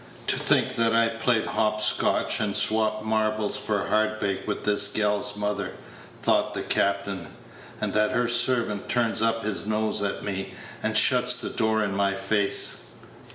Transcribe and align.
"To 0.25 0.35
think 0.35 0.77
that 0.77 0.95
I 0.95 1.09
played 1.09 1.45
hop 1.45 1.79
scotch 1.79 2.39
and 2.39 2.57
swopped 2.57 3.05
marbles 3.05 3.55
for 3.55 3.85
hardbake 3.85 4.47
with 4.47 4.63
this 4.63 4.87
gal's 4.87 5.35
mother," 5.37 5.73
thought 6.23 6.55
the 6.55 6.63
captain, 6.63 7.27
"and 7.79 7.93
that 7.93 8.09
her 8.09 8.27
servant 8.27 8.89
turns 8.89 9.21
up 9.21 9.43
his 9.43 9.67
nose 9.67 10.01
at 10.01 10.23
me, 10.23 10.55
and 10.81 10.97
shuts 10.97 11.35
the 11.35 11.51
door 11.51 11.83
in 11.83 11.95
my 11.95 12.15
face!" 12.15 12.85